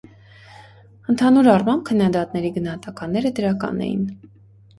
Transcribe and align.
Ընդհանուր 1.13 1.49
առմամբ, 1.55 1.83
քննադատների 1.89 2.51
գնահատականները 2.57 3.35
դրական 3.43 3.87
էին։ 3.91 4.11